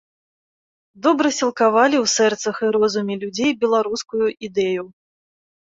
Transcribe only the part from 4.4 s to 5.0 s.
ідэю.